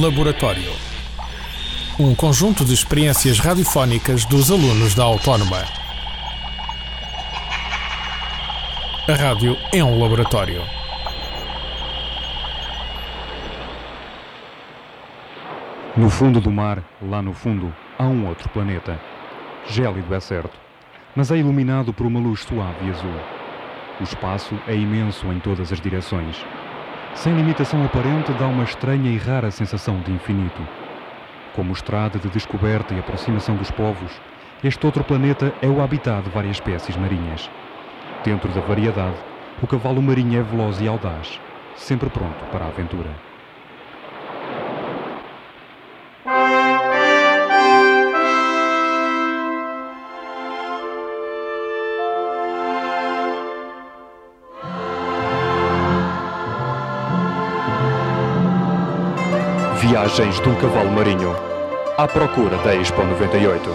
Laboratório. 0.00 0.72
Um 2.00 2.16
conjunto 2.16 2.64
de 2.64 2.74
experiências 2.74 3.38
radiofónicas 3.38 4.24
dos 4.24 4.50
alunos 4.50 4.92
da 4.92 5.04
Autónoma. 5.04 5.62
A 9.08 9.14
rádio 9.14 9.56
é 9.72 9.84
um 9.84 10.00
laboratório. 10.00 10.62
No 15.96 16.10
fundo 16.10 16.40
do 16.40 16.50
mar, 16.50 16.82
lá 17.00 17.22
no 17.22 17.32
fundo, 17.32 17.72
há 17.96 18.04
um 18.04 18.26
outro 18.26 18.48
planeta. 18.48 19.00
Gélido 19.68 20.12
é 20.12 20.18
certo, 20.18 20.58
mas 21.14 21.30
é 21.30 21.36
iluminado 21.36 21.92
por 21.92 22.04
uma 22.04 22.18
luz 22.18 22.40
suave 22.40 22.86
e 22.86 22.90
azul. 22.90 23.20
O 24.00 24.02
espaço 24.02 24.58
é 24.66 24.74
imenso 24.74 25.32
em 25.32 25.38
todas 25.38 25.72
as 25.72 25.80
direções. 25.80 26.44
Sem 27.14 27.32
limitação 27.34 27.82
aparente, 27.84 28.32
dá 28.32 28.46
uma 28.46 28.64
estranha 28.64 29.10
e 29.10 29.16
rara 29.16 29.50
sensação 29.50 30.00
de 30.00 30.12
infinito. 30.12 30.60
Como 31.54 31.72
estrada 31.72 32.18
de 32.18 32.28
descoberta 32.28 32.92
e 32.92 32.98
aproximação 32.98 33.56
dos 33.56 33.70
povos, 33.70 34.20
este 34.62 34.84
outro 34.84 35.04
planeta 35.04 35.52
é 35.62 35.68
o 35.68 35.80
habitat 35.80 36.22
de 36.24 36.30
várias 36.30 36.56
espécies 36.56 36.96
marinhas. 36.96 37.48
Dentro 38.24 38.50
da 38.52 38.60
variedade, 38.60 39.16
o 39.62 39.66
cavalo 39.66 40.02
marinho 40.02 40.40
é 40.40 40.42
veloz 40.42 40.80
e 40.80 40.88
audaz, 40.88 41.40
sempre 41.76 42.10
pronto 42.10 42.44
para 42.50 42.64
a 42.64 42.68
aventura. 42.68 43.10
Viagens 59.94 60.40
de 60.40 60.48
um 60.48 60.56
cavalo 60.56 60.90
marinho 60.90 61.36
à 61.96 62.08
procura 62.08 62.58
da 62.64 62.74
Expo 62.74 63.00
98. 63.04 63.70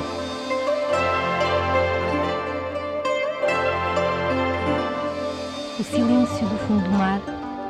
O 5.79 5.81
silêncio 5.81 6.45
do 6.45 6.57
fundo 6.67 6.83
do 6.83 6.89
mar 6.89 7.21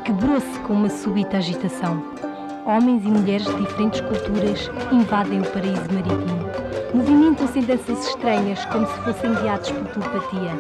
quebrou-se 0.04 0.60
com 0.62 0.74
uma 0.74 0.90
súbita 0.90 1.38
agitação. 1.38 2.04
Homens 2.66 3.06
e 3.06 3.10
mulheres 3.10 3.46
de 3.46 3.56
diferentes 3.56 4.02
culturas 4.02 4.72
invadem 4.92 5.42
o 5.42 5.46
paraíso 5.46 5.86
marítimo. 5.94 6.50
Movimentam-se 6.92 7.60
em 7.60 7.66
danças 7.66 8.08
estranhas, 8.08 8.66
como 8.66 8.88
se 8.88 9.00
fossem 9.02 9.32
guiados 9.36 9.70
por 9.70 9.86
telepatia. 9.90 10.60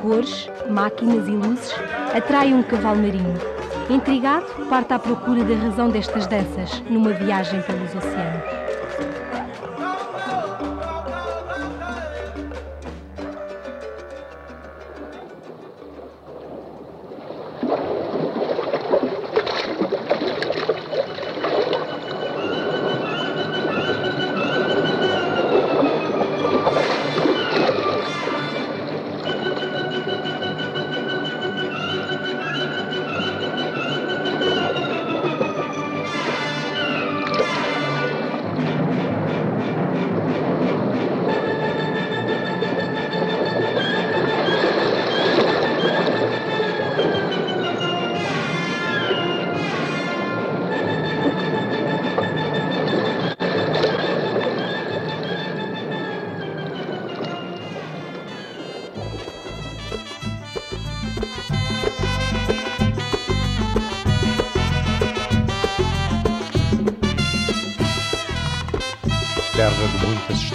Cores, 0.00 0.48
máquinas 0.70 1.28
e 1.28 1.32
luzes 1.32 1.74
atraem 2.16 2.54
um 2.54 2.62
cavalo 2.62 3.02
marinho. 3.02 3.57
Intrigado, 3.90 4.44
parte 4.68 4.92
à 4.92 4.98
procura 4.98 5.42
da 5.42 5.54
razão 5.54 5.88
destas 5.88 6.26
danças 6.26 6.82
numa 6.90 7.10
viagem 7.10 7.62
pelos 7.62 7.94
oceanos. 7.94 8.47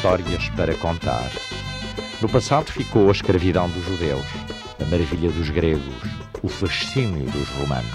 Histórias 0.03 0.49
para 0.49 0.75
contar. 0.75 1.31
No 2.21 2.27
passado 2.27 2.69
ficou 2.69 3.07
a 3.07 3.13
escravidão 3.13 3.69
dos 3.69 3.85
judeus, 3.85 4.25
a 4.81 4.85
maravilha 4.91 5.31
dos 5.31 5.49
gregos, 5.49 5.95
o 6.41 6.49
fascínio 6.49 7.23
dos 7.31 7.47
romanos. 7.51 7.89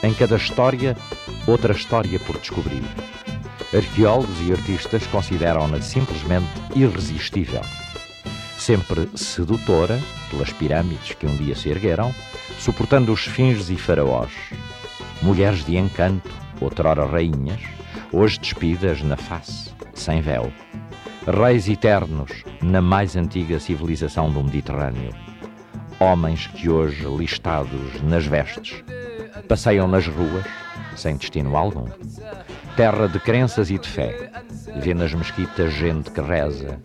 Em 0.00 0.14
cada 0.14 0.36
história, 0.36 0.96
outra 1.44 1.72
história 1.72 2.20
por 2.20 2.38
descobrir. 2.38 2.84
Arqueólogos 3.76 4.40
e 4.42 4.52
artistas 4.52 5.04
consideram-na 5.08 5.82
simplesmente 5.82 6.46
irresistível. 6.76 7.62
Sempre 8.56 9.10
sedutora, 9.16 10.00
pelas 10.30 10.52
pirâmides 10.52 11.14
que 11.14 11.26
um 11.26 11.36
dia 11.36 11.56
se 11.56 11.68
ergueram, 11.68 12.14
suportando 12.60 13.12
os 13.12 13.24
fins 13.24 13.70
e 13.70 13.76
faraós. 13.76 14.30
Mulheres 15.20 15.64
de 15.64 15.76
encanto, 15.76 16.30
outrora 16.60 17.04
rainhas, 17.04 17.60
hoje 18.12 18.38
despidas 18.38 19.02
na 19.02 19.16
face 19.16 19.72
sem 19.94 20.20
véu. 20.20 20.52
Reis 21.26 21.68
eternos 21.68 22.42
na 22.60 22.82
mais 22.82 23.14
antiga 23.14 23.60
civilização 23.60 24.28
do 24.28 24.42
Mediterrâneo. 24.42 25.14
Homens 26.00 26.48
que 26.48 26.68
hoje, 26.68 27.06
listados 27.06 28.02
nas 28.02 28.26
vestes, 28.26 28.82
passeiam 29.46 29.86
nas 29.86 30.04
ruas 30.08 30.44
sem 30.96 31.16
destino 31.16 31.56
algum. 31.56 31.86
Terra 32.76 33.06
de 33.06 33.20
crenças 33.20 33.70
e 33.70 33.78
de 33.78 33.88
fé. 33.88 34.32
Vê 34.80 34.94
nas 34.94 35.14
mesquitas 35.14 35.72
gente 35.72 36.10
que 36.10 36.20
reza, 36.20 36.80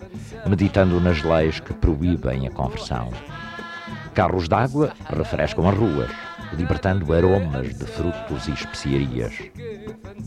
meditando 0.46 1.02
nas 1.02 1.24
leis 1.24 1.60
que 1.60 1.74
proíbem 1.74 2.46
a 2.46 2.52
conversão. 2.52 3.10
Carros 4.14 4.48
d'água 4.48 4.94
refrescam 5.10 5.68
as 5.68 5.76
ruas, 5.76 6.12
libertando 6.54 7.12
aromas 7.12 7.76
de 7.76 7.86
frutos 7.86 8.48
e 8.48 8.52
especiarias. 8.52 9.34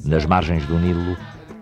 Nas 0.04 0.26
margens 0.26 0.66
do 0.66 0.78
Nilo, 0.81 1.16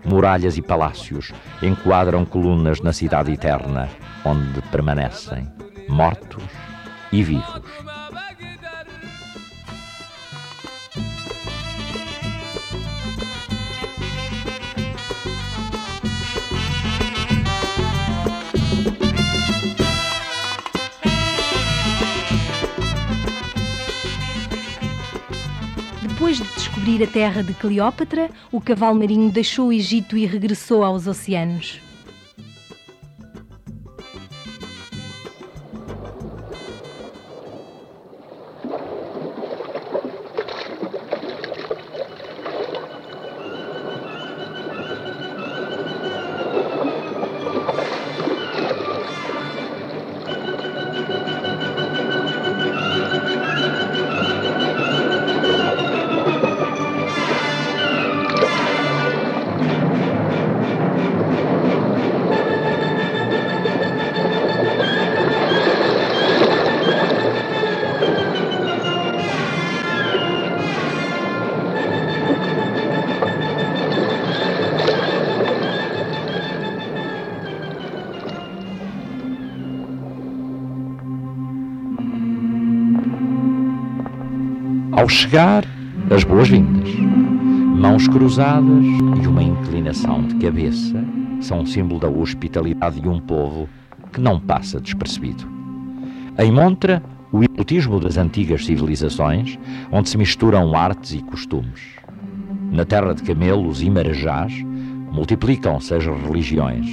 muralhas 0.05 0.57
e 0.57 0.61
palácios 0.61 1.33
enquadram 1.61 2.25
colunas 2.25 2.81
na 2.81 2.93
cidade 2.93 3.31
eterna, 3.31 3.89
onde 4.25 4.61
permanecem 4.71 5.47
mortos 5.87 6.43
e 7.11 7.23
vivos. 7.23 7.88
Descobrir 26.89 27.03
a 27.03 27.07
terra 27.07 27.43
de 27.43 27.53
Cleópatra, 27.53 28.31
o 28.51 28.59
cavalo 28.59 28.97
marinho 28.97 29.31
deixou 29.31 29.67
o 29.67 29.73
Egito 29.73 30.17
e 30.17 30.25
regressou 30.25 30.83
aos 30.83 31.05
oceanos. 31.05 31.79
Ao 84.99 85.07
chegar, 85.07 85.63
as 86.13 86.25
boas-vindas. 86.25 86.93
Mãos 86.93 88.05
cruzadas 88.05 88.83
e 89.23 89.27
uma 89.27 89.41
inclinação 89.41 90.27
de 90.27 90.35
cabeça 90.35 91.01
são 91.39 91.61
um 91.61 91.65
símbolo 91.65 92.01
da 92.01 92.09
hospitalidade 92.09 92.99
de 92.99 93.07
um 93.07 93.17
povo 93.17 93.69
que 94.11 94.19
não 94.19 94.37
passa 94.37 94.77
despercebido. 94.77 95.49
Em 96.37 96.51
Montra, 96.51 97.01
o 97.31 97.41
erotismo 97.41 97.97
das 97.97 98.17
antigas 98.17 98.65
civilizações, 98.65 99.57
onde 99.89 100.09
se 100.09 100.17
misturam 100.17 100.75
artes 100.75 101.13
e 101.13 101.21
costumes. 101.21 101.95
Na 102.69 102.83
terra 102.83 103.13
de 103.13 103.23
camelos 103.23 103.81
e 103.81 103.89
marajás, 103.89 104.51
multiplicam-se 105.13 105.93
as 105.93 106.05
religiões. 106.05 106.85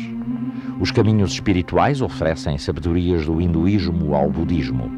Os 0.78 0.92
caminhos 0.92 1.32
espirituais 1.32 2.00
oferecem 2.00 2.56
sabedorias 2.56 3.26
do 3.26 3.40
hinduísmo 3.40 4.14
ao 4.14 4.30
budismo. 4.30 4.92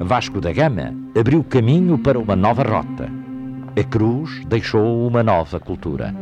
Vasco 0.00 0.40
da 0.40 0.50
Gama 0.50 1.01
abriu 1.18 1.44
caminho 1.44 1.98
para 1.98 2.18
uma 2.18 2.34
nova 2.34 2.62
rota. 2.62 3.10
A 3.78 3.84
cruz 3.84 4.44
deixou 4.46 5.06
uma 5.06 5.22
nova 5.22 5.60
cultura. 5.60 6.14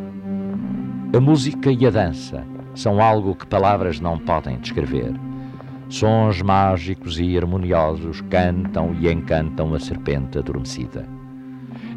A 1.16 1.20
música 1.20 1.70
e 1.70 1.87
a 1.87 1.90
dança 1.90 2.44
são 2.75 3.00
algo 3.00 3.37
que 3.37 3.46
palavras 3.46 4.00
não 4.00 4.19
podem 4.19 4.58
descrever. 4.58 5.12
Sons 5.88 6.42
mágicos 6.42 7.20
e 7.20 7.37
harmoniosos 7.37 8.20
cantam 8.22 8.94
e 9.00 9.10
encantam 9.10 9.75
a 9.75 9.78
serpente 9.78 10.38
adormecida. 10.38 11.06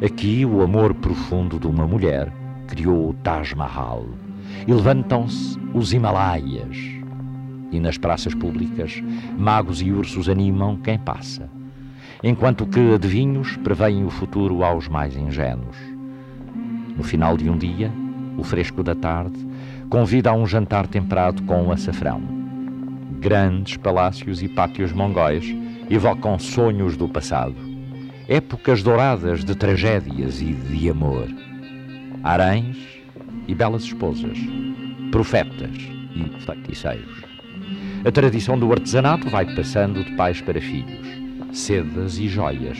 Aqui, 0.04 0.44
o 0.44 0.62
amor 0.62 0.94
profundo 0.94 1.58
de 1.58 1.66
uma 1.66 1.86
mulher 1.86 2.32
criou 2.68 3.10
o 3.10 3.14
Taj 3.14 3.56
Mahal 3.56 4.06
e 4.66 4.72
levantam-se 4.72 5.58
os 5.72 5.92
Himalaias. 5.92 6.76
E 7.72 7.80
nas 7.80 7.98
praças 7.98 8.34
públicas, 8.34 9.02
magos 9.36 9.82
e 9.82 9.90
ursos 9.90 10.28
animam 10.28 10.76
quem 10.76 10.98
passa, 10.98 11.48
enquanto 12.24 12.66
que 12.66 12.92
adivinhos 12.92 13.56
preveem 13.58 14.04
o 14.04 14.10
futuro 14.10 14.64
aos 14.64 14.88
mais 14.88 15.16
ingênuos. 15.16 15.76
No 16.96 17.04
final 17.04 17.36
de 17.36 17.48
um 17.48 17.56
dia, 17.56 17.92
o 18.36 18.42
fresco 18.42 18.82
da 18.82 18.96
tarde 18.96 19.38
convida 19.88 20.30
a 20.30 20.34
um 20.34 20.44
jantar 20.46 20.88
temperado 20.88 21.42
com 21.44 21.70
açafrão 21.70 22.34
grandes 23.24 23.78
palácios 23.78 24.42
e 24.42 24.48
pátios 24.48 24.92
mongóis 24.92 25.46
evocam 25.88 26.38
sonhos 26.38 26.94
do 26.94 27.08
passado, 27.08 27.56
épocas 28.28 28.82
douradas 28.82 29.42
de 29.42 29.54
tragédias 29.54 30.42
e 30.42 30.52
de 30.52 30.90
amor, 30.90 31.26
haréns 32.22 32.76
e 33.48 33.54
belas 33.54 33.84
esposas, 33.84 34.36
profetas 35.10 35.74
e 36.14 36.38
feiticeiros. 36.44 37.22
A 38.04 38.12
tradição 38.12 38.58
do 38.58 38.70
artesanato 38.70 39.30
vai 39.30 39.46
passando 39.54 40.04
de 40.04 40.14
pais 40.16 40.42
para 40.42 40.60
filhos. 40.60 41.23
Sedas 41.54 42.18
e 42.18 42.26
joias, 42.26 42.76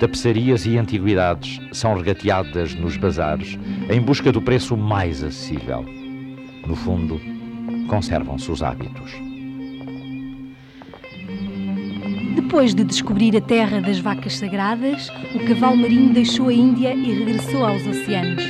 tapeçarias 0.00 0.66
e 0.66 0.76
antiguidades 0.76 1.60
são 1.72 1.94
regateadas 1.94 2.74
nos 2.74 2.96
bazares 2.96 3.56
em 3.88 4.00
busca 4.00 4.32
do 4.32 4.42
preço 4.42 4.76
mais 4.76 5.22
acessível. 5.22 5.84
No 6.66 6.74
fundo, 6.74 7.20
conservam-se 7.86 8.50
os 8.50 8.64
hábitos. 8.64 9.12
Depois 12.34 12.74
de 12.74 12.82
descobrir 12.82 13.36
a 13.36 13.40
terra 13.40 13.80
das 13.80 14.00
vacas 14.00 14.36
sagradas, 14.36 15.08
o 15.32 15.46
cavalo 15.46 15.76
marinho 15.76 16.12
deixou 16.12 16.48
a 16.48 16.52
Índia 16.52 16.92
e 16.94 17.12
regressou 17.12 17.64
aos 17.64 17.86
oceanos. 17.86 18.42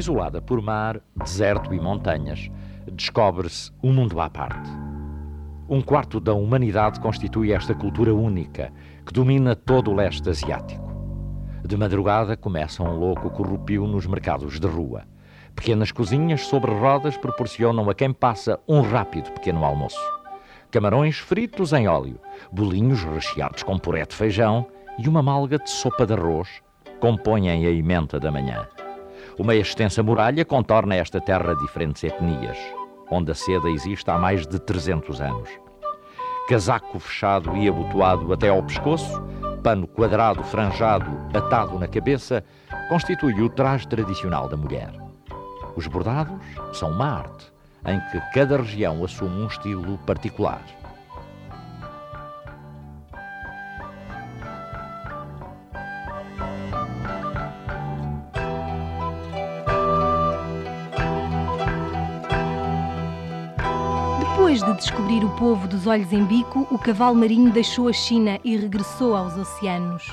Isolada 0.00 0.40
por 0.40 0.62
mar, 0.62 0.98
deserto 1.14 1.74
e 1.74 1.78
montanhas, 1.78 2.50
descobre-se 2.90 3.70
um 3.82 3.92
mundo 3.92 4.18
à 4.18 4.30
parte. 4.30 4.70
Um 5.68 5.82
quarto 5.82 6.18
da 6.18 6.32
humanidade 6.32 6.98
constitui 6.98 7.52
esta 7.52 7.74
cultura 7.74 8.14
única 8.14 8.72
que 9.04 9.12
domina 9.12 9.54
todo 9.54 9.90
o 9.90 9.94
leste 9.94 10.30
asiático. 10.30 10.90
De 11.62 11.76
madrugada 11.76 12.34
começa 12.34 12.82
um 12.82 12.98
louco 12.98 13.28
corrupio 13.28 13.86
nos 13.86 14.06
mercados 14.06 14.58
de 14.58 14.66
rua. 14.66 15.02
Pequenas 15.54 15.92
cozinhas 15.92 16.46
sobre 16.46 16.70
rodas 16.70 17.18
proporcionam 17.18 17.90
a 17.90 17.94
quem 17.94 18.10
passa 18.10 18.58
um 18.66 18.80
rápido 18.80 19.30
pequeno 19.32 19.62
almoço. 19.66 20.00
Camarões 20.70 21.18
fritos 21.18 21.74
em 21.74 21.86
óleo, 21.86 22.18
bolinhos 22.50 23.04
recheados 23.04 23.62
com 23.62 23.78
puré 23.78 24.06
de 24.06 24.16
feijão 24.16 24.66
e 24.98 25.06
uma 25.06 25.22
malga 25.22 25.58
de 25.58 25.68
sopa 25.68 26.06
de 26.06 26.14
arroz 26.14 26.48
compõem 27.00 27.50
a 27.50 27.54
emenda 27.54 28.18
da 28.18 28.30
manhã. 28.30 28.66
Uma 29.40 29.54
extensa 29.54 30.02
muralha 30.02 30.44
contorna 30.44 30.94
esta 30.96 31.18
terra 31.18 31.54
de 31.54 31.62
diferentes 31.62 32.04
etnias, 32.04 32.58
onde 33.10 33.32
a 33.32 33.34
seda 33.34 33.70
existe 33.70 34.10
há 34.10 34.18
mais 34.18 34.46
de 34.46 34.58
300 34.60 35.18
anos. 35.18 35.48
Casaco 36.46 36.98
fechado 36.98 37.56
e 37.56 37.66
abotoado 37.66 38.34
até 38.34 38.50
ao 38.50 38.62
pescoço, 38.62 39.18
pano 39.62 39.86
quadrado 39.86 40.44
franjado 40.44 41.10
atado 41.32 41.78
na 41.78 41.88
cabeça, 41.88 42.44
constitui 42.90 43.40
o 43.40 43.48
traje 43.48 43.88
tradicional 43.88 44.46
da 44.46 44.58
mulher. 44.58 44.92
Os 45.74 45.86
bordados 45.86 46.44
são 46.74 46.90
uma 46.90 47.20
arte, 47.20 47.50
em 47.86 47.98
que 48.10 48.20
cada 48.34 48.58
região 48.58 49.02
assume 49.02 49.40
um 49.40 49.46
estilo 49.46 49.96
particular. 50.04 50.60
Descobrir 65.10 65.26
o 65.26 65.36
povo 65.36 65.66
dos 65.66 65.88
olhos 65.88 66.12
em 66.12 66.24
bico, 66.24 66.68
o 66.70 66.78
cavalo 66.78 67.16
marinho 67.16 67.50
deixou 67.50 67.88
a 67.88 67.92
China 67.92 68.38
e 68.44 68.56
regressou 68.56 69.16
aos 69.16 69.36
oceanos. 69.36 70.04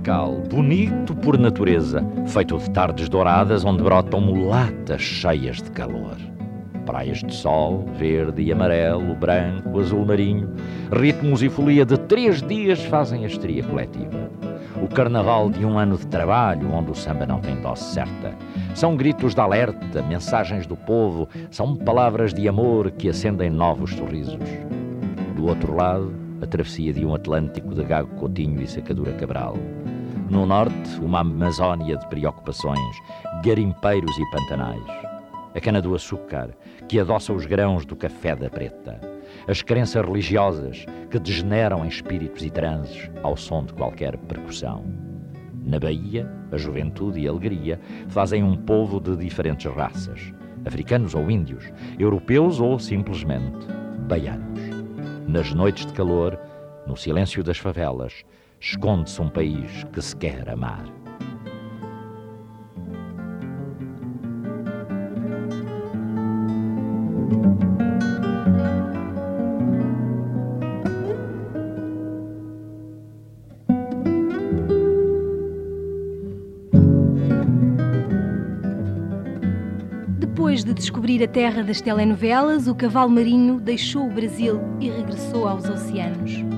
Tropical, 0.00 0.42
bonito 0.48 1.14
por 1.14 1.38
natureza, 1.38 2.04
feito 2.26 2.56
de 2.58 2.70
tardes 2.70 3.08
douradas 3.08 3.64
onde 3.64 3.82
brotam 3.82 4.20
mulatas 4.20 5.02
cheias 5.02 5.62
de 5.62 5.70
calor. 5.70 6.16
Praias 6.86 7.18
de 7.18 7.34
sol, 7.34 7.84
verde 7.98 8.42
e 8.42 8.50
amarelo, 8.50 9.14
branco, 9.14 9.78
azul 9.78 10.04
marinho, 10.04 10.50
ritmos 10.90 11.42
e 11.42 11.48
folia 11.48 11.84
de 11.84 11.98
três 11.98 12.42
dias 12.42 12.82
fazem 12.86 13.24
a 13.24 13.28
estria 13.28 13.62
coletiva. 13.62 14.30
o 14.82 14.88
carnaval 14.88 15.50
de 15.50 15.64
um 15.66 15.78
ano 15.78 15.98
de 15.98 16.06
trabalho 16.06 16.72
onde 16.72 16.90
o 16.90 16.94
samba 16.94 17.26
não 17.26 17.40
tem 17.40 17.60
dose 17.60 17.84
certa. 17.84 18.34
São 18.74 18.96
gritos 18.96 19.34
de 19.34 19.40
alerta, 19.40 20.00
mensagens 20.02 20.66
do 20.66 20.74
povo, 20.74 21.28
são 21.50 21.76
palavras 21.76 22.32
de 22.32 22.48
amor 22.48 22.90
que 22.92 23.10
acendem 23.10 23.50
novos 23.50 23.90
sorrisos. 23.94 24.38
Do 25.36 25.48
outro 25.48 25.76
lado, 25.76 26.14
a 26.40 26.46
travessia 26.46 26.94
de 26.94 27.04
um 27.04 27.14
Atlântico 27.14 27.74
de 27.74 27.84
Gago 27.84 28.08
Coutinho 28.16 28.62
e 28.62 28.66
Sacadura 28.66 29.12
Cabral. 29.12 29.58
No 30.30 30.46
norte, 30.46 31.00
uma 31.00 31.22
Amazónia 31.22 31.96
de 31.96 32.06
preocupações, 32.06 32.96
garimpeiros 33.44 34.16
e 34.16 34.30
pantanais. 34.30 34.86
A 35.52 35.60
cana-do-açúcar, 35.60 36.50
que 36.88 37.00
adoça 37.00 37.32
os 37.32 37.46
grãos 37.46 37.84
do 37.84 37.96
café 37.96 38.36
da 38.36 38.48
preta. 38.48 39.00
As 39.48 39.60
crenças 39.60 40.06
religiosas, 40.06 40.86
que 41.10 41.18
degeneram 41.18 41.84
em 41.84 41.88
espíritos 41.88 42.44
e 42.44 42.50
transes 42.50 43.10
ao 43.24 43.36
som 43.36 43.64
de 43.64 43.72
qualquer 43.72 44.16
percussão. 44.18 44.84
Na 45.64 45.80
Bahia, 45.80 46.30
a 46.52 46.56
juventude 46.56 47.18
e 47.18 47.26
a 47.26 47.30
alegria 47.32 47.80
fazem 48.06 48.44
um 48.44 48.56
povo 48.56 49.00
de 49.00 49.16
diferentes 49.16 49.68
raças, 49.74 50.32
africanos 50.64 51.12
ou 51.12 51.28
índios, 51.28 51.72
europeus 51.98 52.60
ou 52.60 52.78
simplesmente 52.78 53.66
baianos. 54.06 54.60
Nas 55.26 55.52
noites 55.52 55.86
de 55.86 55.92
calor, 55.92 56.38
no 56.86 56.96
silêncio 56.96 57.42
das 57.42 57.58
favelas, 57.58 58.24
esconde-se 58.60 59.20
um 59.22 59.28
país 59.28 59.84
que 59.92 60.02
se 60.02 60.14
quer 60.14 60.48
amar. 60.50 60.84
Depois 80.18 80.64
de 80.64 80.74
descobrir 80.74 81.22
a 81.22 81.28
terra 81.28 81.62
das 81.62 81.80
telenovelas, 81.80 82.68
o 82.68 82.74
cavalo 82.74 83.10
marinho 83.10 83.58
deixou 83.58 84.06
o 84.06 84.10
Brasil 84.10 84.60
e 84.80 84.90
regressou 84.90 85.48
aos 85.48 85.68
oceanos. 85.68 86.49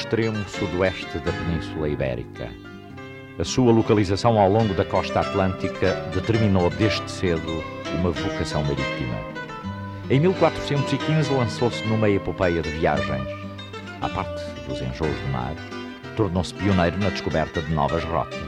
Extremo 0.00 0.42
sudoeste 0.48 1.18
da 1.18 1.30
Península 1.30 1.86
Ibérica. 1.88 2.48
A 3.38 3.44
sua 3.44 3.70
localização 3.70 4.38
ao 4.38 4.50
longo 4.50 4.72
da 4.72 4.84
costa 4.84 5.20
atlântica 5.20 5.92
determinou 6.14 6.70
desde 6.70 7.08
cedo 7.10 7.62
uma 7.98 8.10
vocação 8.10 8.62
marítima. 8.62 9.18
Em 10.08 10.18
1415 10.20 11.32
lançou-se 11.34 11.84
numa 11.84 12.08
epopeia 12.08 12.62
de 12.62 12.70
viagens. 12.70 13.28
À 14.00 14.08
parte 14.08 14.42
dos 14.66 14.80
enjoos 14.80 15.14
do 15.20 15.32
mar, 15.32 15.54
tornou-se 16.16 16.54
pioneiro 16.54 16.98
na 16.98 17.10
descoberta 17.10 17.60
de 17.60 17.72
novas 17.72 18.02
rotas. 18.04 18.40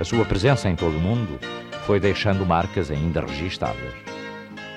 A 0.00 0.04
sua 0.04 0.24
presença 0.24 0.70
em 0.70 0.74
todo 0.74 0.96
o 0.96 1.00
mundo 1.00 1.38
foi 1.84 2.00
deixando 2.00 2.46
marcas 2.46 2.90
ainda 2.90 3.20
registadas. 3.20 3.94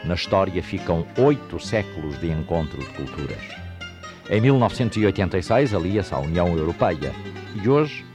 Na 0.04 0.16
história 0.16 0.62
ficam 0.62 1.06
oito 1.18 1.58
séculos 1.58 2.20
de 2.20 2.30
encontro 2.30 2.78
de 2.80 2.90
culturas. 2.90 3.69
Em 4.32 4.40
1986 4.40 5.74
alia-se 5.74 6.14
à 6.14 6.20
União 6.20 6.56
Europeia 6.56 7.12
e 7.64 7.68
hoje 7.68 8.06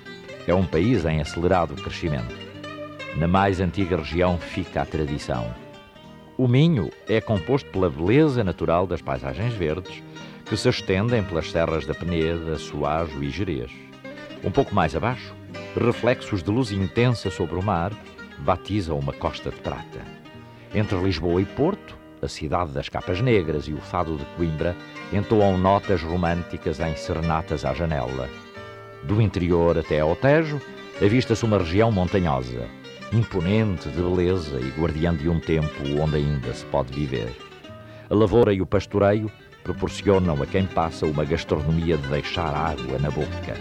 é 0.47 0.55
um 0.55 0.65
país 0.65 1.05
em 1.05 1.21
acelerado 1.21 1.75
crescimento. 1.75 2.37
Na 3.17 3.27
mais 3.27 3.61
antiga 3.61 3.97
região 3.97 4.39
fica 4.39 4.83
a 4.83 4.87
tradição. 4.87 5.53
O 6.39 6.47
Minho 6.47 6.93
é 7.09 7.21
composto 7.21 7.69
pela 7.71 7.91
beleza 7.91 8.45
natural 8.45 8.87
das 8.87 9.03
paisagens 9.03 9.55
verdes 9.55 10.05
que 10.47 10.57
se 10.57 10.69
estendem 10.69 11.25
pelas 11.25 11.51
serras 11.51 11.85
da 11.85 11.95
Peneda, 11.95 12.59
Soajo 12.59 13.21
e 13.21 13.29
Jerez. 13.29 13.73
Um 14.45 14.53
pouco 14.53 14.73
mais 14.73 14.95
abaixo, 14.95 15.35
reflexos 15.77 16.45
de 16.45 16.51
luz 16.51 16.71
intensa 16.71 17.29
sobre 17.29 17.57
o 17.57 17.63
mar 17.63 17.93
batizam 18.39 19.01
uma 19.01 19.13
costa 19.13 19.51
de 19.51 19.57
prata. 19.57 20.01
Entre 20.73 20.97
Lisboa 20.97 21.43
e 21.43 21.45
Porto, 21.45 22.04
a 22.25 22.29
cidade 22.29 22.73
das 22.73 22.89
capas 22.89 23.21
negras 23.21 23.69
e 23.69 23.73
o 23.73 23.79
fado 23.79 24.17
de 24.17 24.25
Coimbra 24.37 24.75
entoam 25.13 25.59
notas 25.59 26.03
românticas 26.03 26.81
em 26.81 26.97
serenatas 26.97 27.65
à 27.65 27.75
janela. 27.75 28.29
Do 29.05 29.21
interior 29.21 29.79
até 29.79 30.01
ao 30.01 30.17
Tejo, 30.17 30.61
avista-se 31.03 31.45
uma 31.45 31.59
região 31.59 31.93
montanhosa, 31.93 32.67
imponente 33.13 33.89
de 33.91 34.01
beleza 34.01 34.59
e 34.59 34.71
guardiã 34.81 35.15
de 35.15 35.29
um 35.29 35.39
tempo 35.39 35.83
onde 36.01 36.17
ainda 36.17 36.53
se 36.55 36.65
pode 36.67 36.93
viver. 36.93 37.31
A 38.09 38.15
lavoura 38.15 38.53
e 38.53 38.61
o 38.63 38.67
pastoreio 38.67 39.31
proporcionam 39.63 40.43
a 40.43 40.47
quem 40.47 40.67
passa 40.67 41.07
uma 41.07 41.25
gastronomia 41.25 41.97
de 41.97 42.09
deixar 42.09 42.55
água 42.55 42.99
na 42.99 43.11
boca. 43.11 43.55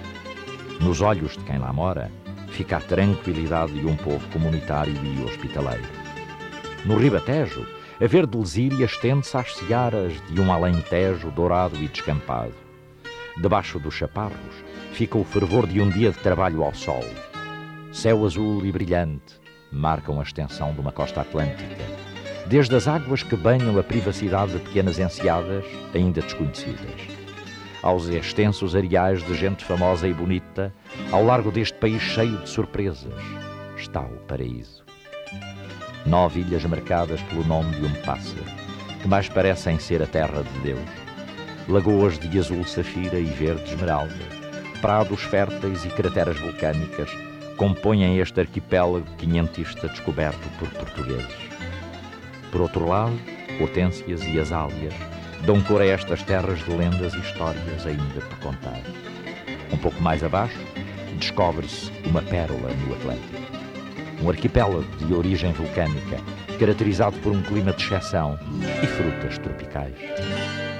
Nos 0.81 1.01
olhos 1.01 1.37
de 1.37 1.43
quem 1.43 1.57
lá 1.57 1.71
mora, 1.71 2.11
fica 2.49 2.77
a 2.77 2.81
tranquilidade 2.81 3.73
de 3.73 3.85
um 3.85 3.95
povo 3.95 4.25
comunitário 4.29 4.93
e 4.93 5.23
hospitaleiro. 5.23 5.83
No 6.85 6.97
Ribatejo, 6.97 7.65
a 8.01 8.07
verde 8.07 8.37
lesíria 8.37 8.85
estende-se 8.85 9.37
às 9.37 9.55
searas 9.55 10.13
de 10.27 10.41
um 10.41 10.51
alentejo 10.51 11.29
dourado 11.29 11.75
e 11.75 11.87
descampado. 11.87 12.53
Debaixo 13.39 13.79
dos 13.79 13.93
chaparros 13.93 14.63
fica 14.93 15.17
o 15.17 15.23
fervor 15.23 15.67
de 15.67 15.79
um 15.79 15.89
dia 15.89 16.11
de 16.11 16.17
trabalho 16.17 16.63
ao 16.63 16.73
sol. 16.73 17.03
Céu 17.91 18.25
azul 18.25 18.65
e 18.65 18.71
brilhante 18.71 19.39
marcam 19.71 20.19
a 20.19 20.23
extensão 20.23 20.73
de 20.73 20.79
uma 20.79 20.91
costa 20.91 21.21
atlântica, 21.21 21.83
desde 22.47 22.75
as 22.75 22.87
águas 22.87 23.21
que 23.21 23.35
banham 23.35 23.77
a 23.77 23.83
privacidade 23.83 24.53
de 24.53 24.59
pequenas 24.59 24.97
enseadas 24.99 25.63
ainda 25.93 26.21
desconhecidas, 26.21 27.07
aos 27.81 28.07
extensos 28.07 28.75
areais 28.75 29.23
de 29.23 29.35
gente 29.35 29.63
famosa 29.63 30.07
e 30.07 30.13
bonita 30.13 30.73
ao 31.11 31.23
largo 31.23 31.51
deste 31.51 31.77
país 31.77 32.01
cheio 32.01 32.37
de 32.39 32.49
surpresas, 32.49 33.13
está 33.77 34.01
o 34.01 34.17
paraíso 34.27 34.82
nove 36.05 36.41
ilhas 36.41 36.63
marcadas 36.65 37.21
pelo 37.23 37.43
nome 37.45 37.75
de 37.75 37.85
um 37.85 37.93
pássaro, 38.01 38.43
que 39.01 39.07
mais 39.07 39.29
parecem 39.29 39.79
ser 39.79 40.01
a 40.01 40.07
terra 40.07 40.43
de 40.43 40.59
Deus. 40.59 40.89
Lagoas 41.67 42.19
de 42.19 42.39
azul 42.39 42.63
safira 42.65 43.19
e 43.19 43.25
verde 43.25 43.63
esmeralda, 43.63 44.13
prados 44.81 45.21
férteis 45.21 45.85
e 45.85 45.89
crateras 45.89 46.37
vulcânicas 46.39 47.09
compõem 47.57 48.19
este 48.19 48.41
arquipélago 48.41 49.05
quinhentista 49.17 49.87
descoberto 49.87 50.49
por 50.59 50.67
portugueses. 50.69 51.49
Por 52.51 52.61
outro 52.61 52.87
lado, 52.87 53.17
hortênsias 53.61 54.21
e 54.25 54.39
azálias 54.39 54.93
dão 55.45 55.61
cor 55.61 55.81
a 55.81 55.85
estas 55.85 56.21
terras 56.23 56.59
de 56.65 56.71
lendas 56.71 57.13
e 57.13 57.19
histórias 57.19 57.85
ainda 57.85 58.21
por 58.21 58.39
contar. 58.39 58.81
Um 59.71 59.77
pouco 59.77 60.01
mais 60.01 60.23
abaixo, 60.23 60.59
descobre-se 61.17 61.91
uma 62.05 62.21
pérola 62.21 62.69
no 62.85 62.93
Atlântico 62.93 63.42
um 64.23 64.29
arquipélago 64.29 64.85
de 65.05 65.13
origem 65.13 65.51
vulcânica, 65.51 66.17
caracterizado 66.57 67.17
por 67.19 67.33
um 67.33 67.41
clima 67.41 67.73
de 67.73 67.83
exceção 67.83 68.39
e 68.81 68.87
frutas 68.87 69.37
tropicais. 69.37 69.95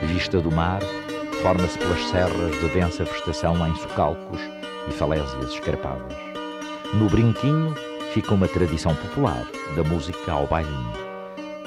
Vista 0.03 0.39
do 0.39 0.49
mar, 0.49 0.81
forma-se 1.41 1.77
pelas 1.77 2.01
serras 2.05 2.59
de 2.61 2.69
densa 2.69 3.03
vegetação 3.03 3.67
em 3.67 3.75
socalcos 3.75 4.39
e 4.87 4.91
falésias 4.91 5.53
escarpadas. 5.53 6.15
No 6.93 7.09
Brinquinho 7.09 7.75
fica 8.13 8.33
uma 8.33 8.47
tradição 8.47 8.95
popular, 8.95 9.45
da 9.75 9.83
música 9.83 10.31
ao 10.31 10.47
bailinho. 10.47 10.93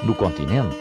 No 0.03 0.15
continente, 0.15 0.79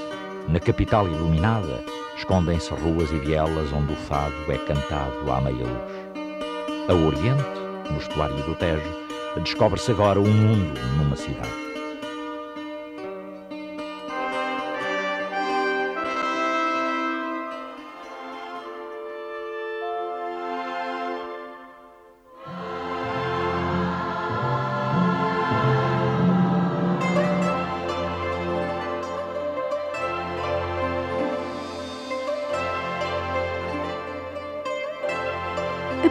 na 0.48 0.60
capital 0.60 1.08
iluminada, 1.08 1.84
escondem-se 2.16 2.74
ruas 2.74 3.12
e 3.12 3.20
vielas 3.20 3.74
onde 3.74 3.92
o 3.92 3.96
fado 3.98 4.36
é 4.48 4.58
cantado 4.60 5.30
à 5.30 5.42
meia 5.42 5.66
luz. 5.66 6.88
A 6.88 6.94
oriente, 6.94 7.92
no 7.92 7.98
estuário 7.98 8.36
do 8.44 8.56
Tejo, 8.56 9.05
descobre-se 9.42 9.92
agora 9.92 10.20
um 10.20 10.32
mundo 10.32 10.80
numa 10.98 11.16
cidade. 11.16 11.65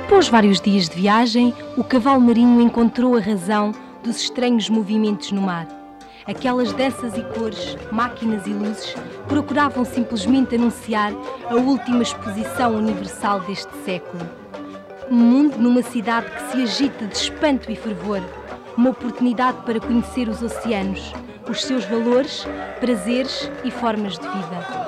Após 0.04 0.28
vários 0.28 0.60
dias 0.60 0.86
de 0.86 0.96
viagem, 0.96 1.54
o 1.78 1.82
cavalo 1.82 2.20
marinho 2.20 2.60
encontrou 2.60 3.16
a 3.16 3.20
razão 3.20 3.72
dos 4.02 4.20
estranhos 4.20 4.68
movimentos 4.68 5.32
no 5.32 5.40
mar. 5.40 5.66
Aquelas 6.26 6.74
danças 6.74 7.16
e 7.16 7.22
cores, 7.22 7.74
máquinas 7.90 8.46
e 8.46 8.50
luzes 8.50 8.94
procuravam 9.26 9.82
simplesmente 9.82 10.56
anunciar 10.56 11.10
a 11.48 11.54
última 11.54 12.02
exposição 12.02 12.76
universal 12.76 13.40
deste 13.40 13.72
século. 13.82 14.28
Um 15.10 15.16
mundo 15.16 15.56
numa 15.56 15.82
cidade 15.82 16.30
que 16.30 16.50
se 16.50 16.62
agita 16.62 17.06
de 17.06 17.16
espanto 17.16 17.72
e 17.72 17.74
fervor. 17.74 18.20
Uma 18.76 18.90
oportunidade 18.90 19.62
para 19.64 19.80
conhecer 19.80 20.28
os 20.28 20.42
oceanos, 20.42 21.14
os 21.48 21.64
seus 21.64 21.86
valores, 21.86 22.46
prazeres 22.78 23.50
e 23.64 23.70
formas 23.70 24.18
de 24.18 24.28
vida. 24.28 24.83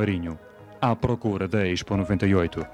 Marinho 0.00 0.38
à 0.80 0.96
procura 0.96 1.46
da 1.46 1.68
Expo 1.68 1.94
98. 1.94 2.66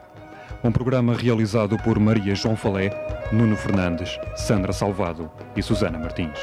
Um 0.63 0.71
programa 0.71 1.13
realizado 1.13 1.77
por 1.79 1.99
Maria 1.99 2.37
João 2.37 2.55
Falé, 2.55 2.89
Nuno 3.33 3.57
Fernandes, 3.57 4.17
Sandra 4.37 4.73
Salvado 4.73 5.29
e 5.57 5.61
Susana 5.61 5.99
Martins. 5.99 6.39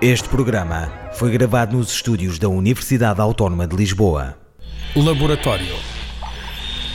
Este 0.00 0.28
programa 0.30 0.90
foi 1.12 1.30
gravado 1.30 1.76
nos 1.76 1.92
estúdios 1.92 2.38
da 2.38 2.48
Universidade 2.48 3.20
Autónoma 3.20 3.66
de 3.66 3.76
Lisboa. 3.76 4.38
Laboratório. 4.96 5.97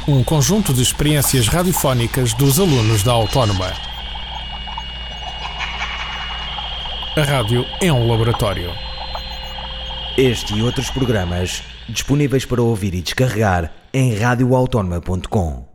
Um 0.06 0.22
conjunto 0.22 0.74
de 0.74 0.82
experiências 0.82 1.48
radiofónicas 1.48 2.34
dos 2.34 2.60
alunos 2.60 3.04
da 3.04 3.14
Autónoma. 3.14 3.72
A 7.16 7.22
rádio 7.22 7.66
é 7.82 7.90
um 7.94 8.06
laboratório. 8.06 8.70
Este 10.18 10.56
e 10.56 10.62
outros 10.62 10.90
programas 10.90 11.64
disponíveis 11.88 12.44
para 12.44 12.62
ouvir 12.62 12.94
e 12.94 13.02
descarregar 13.02 13.72
em 13.94 14.14
radioautónoma.com. 14.14 15.73